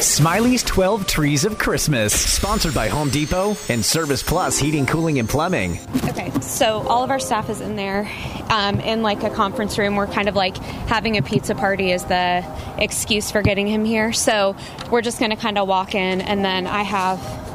[0.00, 5.28] Smiley's 12 Trees of Christmas, sponsored by Home Depot and Service Plus Heating, Cooling, and
[5.28, 5.78] Plumbing.
[6.08, 8.10] Okay, so all of our staff is in there
[8.50, 9.96] um, in like a conference room.
[9.96, 12.44] We're kind of like having a pizza party is the
[12.78, 14.12] excuse for getting him here.
[14.12, 14.56] So
[14.90, 17.45] we're just going to kind of walk in, and then I have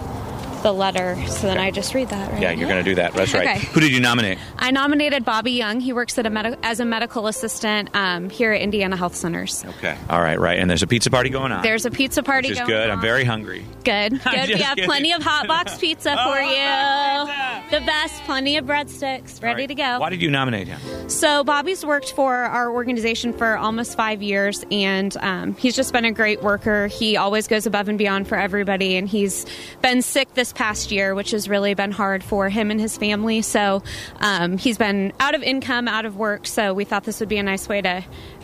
[0.63, 1.15] the letter.
[1.27, 2.41] So then I just read that, right?
[2.41, 3.13] Yeah, you're going to do that.
[3.13, 3.57] That's right.
[3.57, 3.65] Okay.
[3.67, 4.37] Who did you nominate?
[4.57, 5.79] I nominated Bobby Young.
[5.79, 9.63] He works at a med- as a medical assistant um, here at Indiana Health Centers.
[9.65, 9.97] Okay.
[10.09, 10.59] All right, right.
[10.59, 11.63] And there's a pizza party going on.
[11.63, 12.89] There's a pizza party which is good.
[12.89, 12.97] on.
[12.97, 13.65] I'm very hungry.
[13.83, 14.11] Good.
[14.31, 14.49] Good.
[14.49, 14.85] We have kidding.
[14.89, 16.55] plenty of hot box pizza Oh, for you.
[16.55, 18.21] hot The best.
[18.23, 19.67] Plenty of breadsticks ready right.
[19.69, 19.99] to go.
[19.99, 21.09] Why did you nominate him?
[21.09, 26.05] So Bobby's worked for our organization for almost five years, and um, he's just been
[26.05, 26.87] a great worker.
[26.87, 29.45] He always goes above and beyond for everybody, and he's
[29.81, 33.41] been sick this past year, which has really been hard for him and his family.
[33.41, 33.83] So
[34.19, 36.47] um, he's been out of income, out of work.
[36.47, 38.03] So we thought this would be a nice way to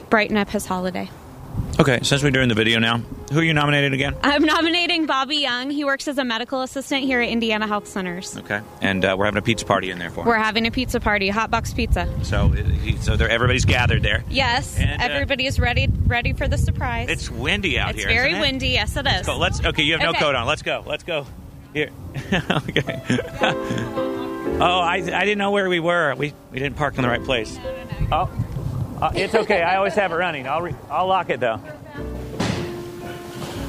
[0.10, 1.10] brighten up his holiday.
[1.80, 2.98] Okay, since we're doing the video now,
[3.32, 4.16] who are you nominated again?
[4.24, 5.70] I'm nominating Bobby Young.
[5.72, 8.36] He works as a medical assistant here at Indiana Health Centers.
[8.38, 10.28] Okay, and uh, we're having a pizza party in there for him.
[10.28, 12.08] We're having a pizza party, hot box pizza.
[12.24, 14.24] So, uh, so there, everybody's gathered there.
[14.30, 17.10] Yes, And, uh, everybody is ready ready for the surprise.
[17.10, 18.10] It's windy out It's here.
[18.10, 18.46] It's very isn't it?
[18.48, 18.68] windy.
[18.70, 19.26] Yes, it is.
[19.26, 19.64] So let's.
[19.64, 20.20] Okay, you have no Okay.
[20.20, 20.46] coat on.
[20.48, 20.84] Let's go.
[20.86, 21.26] Let's go.
[21.74, 21.90] Here.
[22.34, 23.02] okay.
[24.60, 26.16] oh, I, I didn't know where we were.
[26.16, 27.58] We we didn't park in the right place.
[28.12, 28.30] Oh,
[29.02, 29.62] uh, it's okay.
[29.62, 30.48] I always have it running.
[30.48, 31.62] I'll re- I'll lock it though.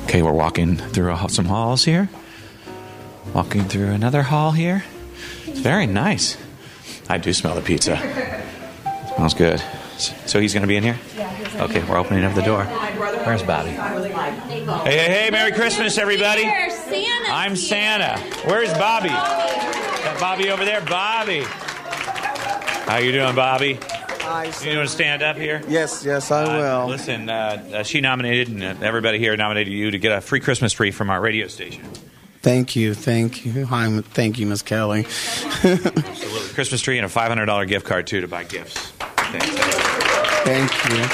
[0.04, 2.08] Okay, we're walking through a- some halls here.
[3.34, 4.84] Walking through another hall here.
[5.46, 6.38] It's very nice.
[7.10, 7.96] I do smell the pizza.
[9.14, 9.62] Smells good.
[9.98, 10.98] So he's going to be in here?
[11.16, 11.64] Yeah.
[11.64, 12.64] Okay, we're opening up the door.
[12.64, 13.70] Where's Bobby?
[13.70, 15.28] Hey, hey, hey!
[15.30, 16.42] Merry Christmas, everybody!
[16.42, 17.17] Santa.
[17.30, 18.18] I'm Santa.
[18.46, 19.08] Where's Bobby?
[19.08, 21.42] That Bobby over there, Bobby.
[22.90, 23.78] How you doing, Bobby?
[24.22, 25.62] Hi, You want to stand up here?
[25.68, 26.86] Yes, yes, I Uh, will.
[26.88, 30.40] listen, uh, uh, she nominated, and uh, everybody here nominated you to get a free
[30.40, 31.84] Christmas tree from our radio station.
[32.42, 33.64] Thank you, thank you.
[33.66, 35.00] Hi, thank you, Miss Kelly.
[35.04, 36.02] Absolutely.
[36.54, 38.74] Christmas tree and a $500 gift card, too, to buy gifts.
[38.98, 39.46] Thanks.
[40.44, 41.04] Thank you.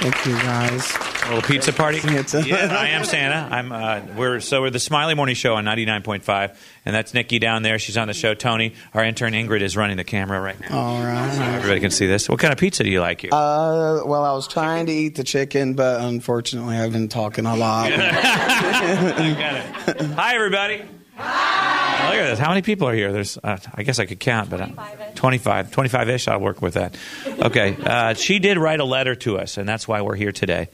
[0.00, 0.92] Thank you, guys.
[1.24, 2.00] A little pizza party.
[2.00, 2.42] Pizza.
[2.46, 3.54] yeah, I am Santa.
[3.54, 3.72] I'm.
[3.72, 6.56] Uh, we're so we're the Smiley Morning Show on 99.5,
[6.86, 7.78] and that's Nikki down there.
[7.78, 8.34] She's on the show.
[8.34, 10.78] Tony, our intern Ingrid, is running the camera right now.
[10.78, 11.56] All right.
[11.56, 12.28] Everybody can see this.
[12.28, 13.30] What kind of pizza do you like here?
[13.32, 17.56] Uh, well, I was trying to eat the chicken, but unfortunately, I've been talking a
[17.56, 17.92] lot.
[17.92, 20.06] I got it.
[20.12, 20.82] Hi, everybody.
[21.16, 22.10] Hi.
[22.10, 22.38] Look at this.
[22.38, 23.12] How many people are here?
[23.12, 23.36] There's.
[23.36, 24.68] Uh, I guess I could count, but uh,
[25.16, 26.28] 25, 25 ish.
[26.28, 26.96] I'll work with that.
[27.26, 27.76] Okay.
[27.78, 30.68] Uh, she did write a letter to us, and that's why we're here today.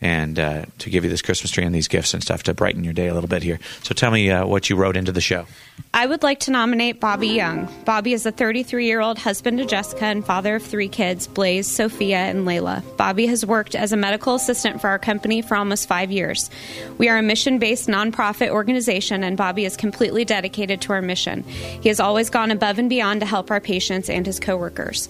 [0.00, 2.84] And uh, to give you this Christmas tree and these gifts and stuff to brighten
[2.84, 3.58] your day a little bit here.
[3.82, 5.46] So tell me uh, what you wrote into the show.
[5.94, 7.72] I would like to nominate Bobby Young.
[7.86, 11.66] Bobby is a 33 year old husband to Jessica and father of three kids, Blaze,
[11.66, 12.82] Sophia, and Layla.
[12.98, 16.50] Bobby has worked as a medical assistant for our company for almost five years.
[16.98, 21.42] We are a mission based nonprofit organization, and Bobby is completely dedicated to our mission.
[21.44, 25.08] He has always gone above and beyond to help our patients and his coworkers.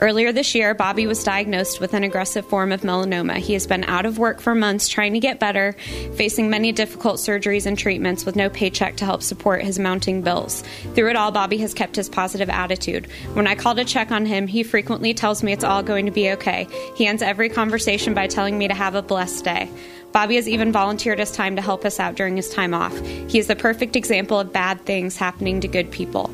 [0.00, 3.38] Earlier this year, Bobby was diagnosed with an aggressive form of melanoma.
[3.38, 5.72] He has been out of work for months trying to get better,
[6.14, 10.62] facing many difficult surgeries and treatments with no paycheck to help support his mounting bills.
[10.94, 13.06] Through it all, Bobby has kept his positive attitude.
[13.32, 16.12] When I call to check on him, he frequently tells me it's all going to
[16.12, 16.68] be okay.
[16.94, 19.68] He ends every conversation by telling me to have a blessed day.
[20.12, 22.96] Bobby has even volunteered his time to help us out during his time off.
[23.28, 26.30] He is the perfect example of bad things happening to good people.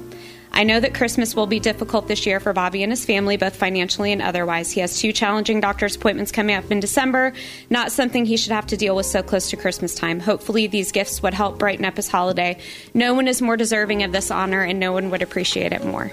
[0.54, 3.56] I know that Christmas will be difficult this year for Bobby and his family, both
[3.56, 4.70] financially and otherwise.
[4.70, 7.32] He has two challenging doctor's appointments coming up in December,
[7.70, 10.20] not something he should have to deal with so close to Christmas time.
[10.20, 12.56] Hopefully, these gifts would help brighten up his holiday.
[12.94, 16.12] No one is more deserving of this honor, and no one would appreciate it more.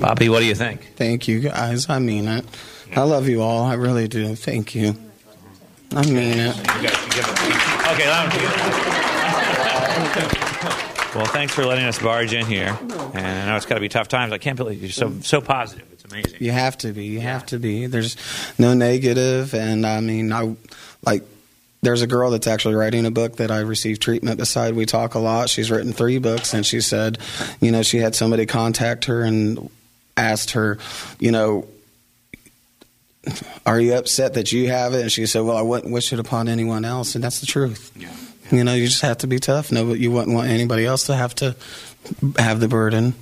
[0.00, 0.94] Bobby, what do you think?
[0.96, 1.90] Thank you, guys.
[1.90, 2.46] I mean it.
[2.94, 3.64] I love you all.
[3.64, 4.34] I really do.
[4.34, 4.96] Thank you.
[5.94, 6.56] I mean it.
[7.92, 8.32] Okay, let
[10.72, 10.82] him
[11.16, 12.78] Well, thanks for letting us barge in here.
[13.14, 14.34] And I know it's got to be tough times.
[14.34, 15.86] I can't believe you're so so positive.
[15.92, 16.36] It's amazing.
[16.40, 17.06] You have to be.
[17.06, 17.86] You have to be.
[17.86, 18.16] There's
[18.58, 20.54] no negative, and I mean, I
[21.04, 21.22] like.
[21.80, 24.74] There's a girl that's actually writing a book that I received treatment beside.
[24.74, 25.48] We talk a lot.
[25.48, 27.18] She's written three books, and she said,
[27.60, 29.70] you know, she had somebody contact her and
[30.18, 30.78] asked her,
[31.18, 31.66] you know,
[33.64, 35.02] are you upset that you have it?
[35.02, 37.92] And she said, well, I wouldn't wish it upon anyone else, and that's the truth.
[37.96, 38.14] Yeah.
[38.50, 39.72] You know, you just have to be tough.
[39.72, 41.56] No, but you wouldn't want anybody else to have to
[42.38, 43.14] have the burden.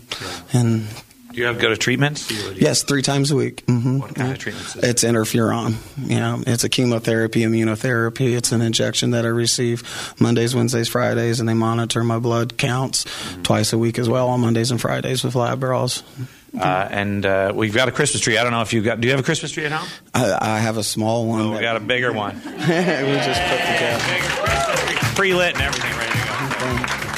[0.52, 0.86] And
[1.32, 2.30] Do you have go to treatments?
[2.54, 3.64] yes, three times a week.
[3.66, 4.76] hmm What kind of treatments?
[4.76, 4.88] Is it?
[4.90, 5.76] It's interferon.
[5.96, 8.36] You know, it's a chemotherapy, immunotherapy.
[8.36, 9.82] It's an injection that I receive
[10.20, 13.04] Mondays, Wednesdays, Fridays, and they monitor my blood counts
[13.42, 16.02] twice a week as well on Mondays and Fridays with lab draws.
[16.56, 18.38] Uh, and uh, we've got a Christmas tree.
[18.38, 19.00] I don't know if you've got.
[19.00, 19.88] Do you have a Christmas tree at home?
[20.14, 21.40] I, I have a small one.
[21.40, 22.36] Oh, we got a bigger one.
[22.44, 24.04] we just put together.
[24.06, 24.43] Big Christmas
[25.14, 26.34] pre-lit and everything ready to go.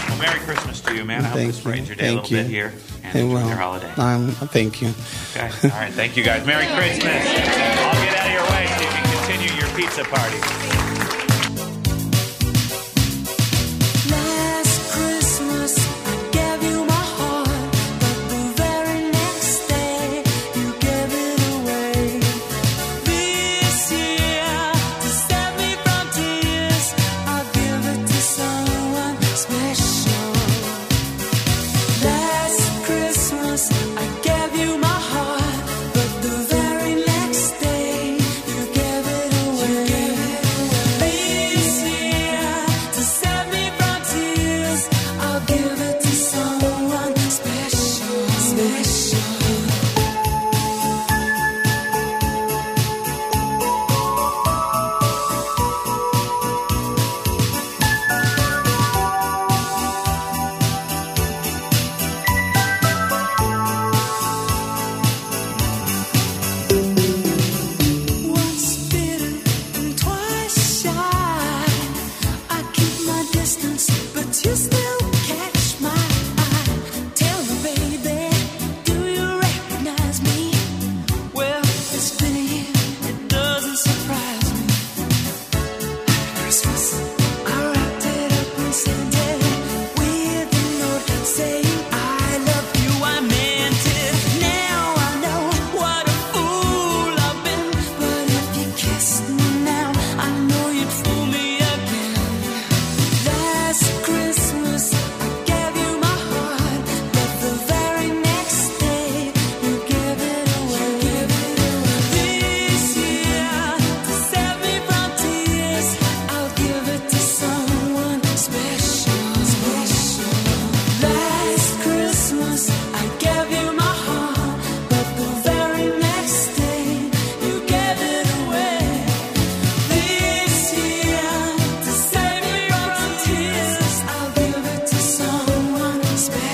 [0.09, 1.25] Well, Merry Christmas to you, man.
[1.25, 2.43] I hope thank this brightens your day thank a little you.
[2.45, 2.73] bit here
[3.05, 3.49] and it enjoy will.
[3.49, 3.93] your holiday.
[3.97, 4.89] Um, thank you.
[5.37, 5.51] Okay.
[5.69, 5.93] All right.
[5.93, 6.47] Thank you, guys.
[6.47, 7.05] Merry Christmas.
[7.05, 11.06] I'll get out of your way so you can continue your pizza party.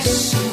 [0.05, 0.52] Yes.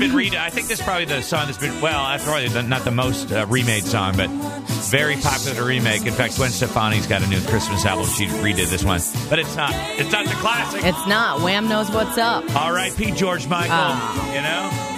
[0.00, 0.34] has been.
[0.36, 2.04] I think this is probably the song that's been well.
[2.04, 4.30] That's probably the, not the most uh, remade song, but
[4.90, 6.06] very popular remake.
[6.06, 8.06] In fact, Gwen Stefani's got a new Christmas album.
[8.06, 9.72] She redid this one, but it's not.
[9.98, 10.84] It's not the classic.
[10.84, 11.40] It's not.
[11.40, 12.44] Wham knows what's up.
[12.56, 13.74] All right, Pete George Michael.
[13.74, 14.97] Uh, you know.